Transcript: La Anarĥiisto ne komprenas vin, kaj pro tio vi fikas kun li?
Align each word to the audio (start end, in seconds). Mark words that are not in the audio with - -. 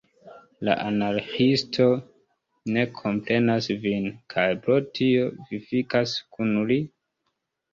La 0.67 0.75
Anarĥiisto 0.83 1.85
ne 2.77 2.85
komprenas 3.01 3.69
vin, 3.85 4.09
kaj 4.35 4.49
pro 4.65 4.79
tio 5.01 5.29
vi 5.51 5.61
fikas 5.69 6.19
kun 6.33 6.57
li? 6.73 6.81